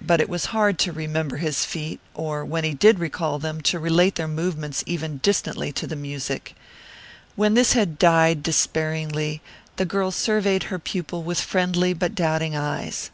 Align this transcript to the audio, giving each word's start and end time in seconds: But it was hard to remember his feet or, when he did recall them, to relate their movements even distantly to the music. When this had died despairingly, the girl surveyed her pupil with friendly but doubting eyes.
But 0.00 0.20
it 0.20 0.28
was 0.28 0.44
hard 0.54 0.78
to 0.78 0.92
remember 0.92 1.38
his 1.38 1.64
feet 1.64 1.98
or, 2.14 2.44
when 2.44 2.62
he 2.62 2.72
did 2.72 3.00
recall 3.00 3.40
them, 3.40 3.60
to 3.62 3.80
relate 3.80 4.14
their 4.14 4.28
movements 4.28 4.84
even 4.86 5.18
distantly 5.18 5.72
to 5.72 5.88
the 5.88 5.96
music. 5.96 6.54
When 7.34 7.54
this 7.54 7.72
had 7.72 7.98
died 7.98 8.44
despairingly, 8.44 9.42
the 9.74 9.84
girl 9.84 10.12
surveyed 10.12 10.62
her 10.70 10.78
pupil 10.78 11.24
with 11.24 11.40
friendly 11.40 11.92
but 11.92 12.14
doubting 12.14 12.54
eyes. 12.54 13.10